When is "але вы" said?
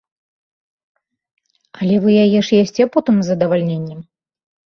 1.81-2.17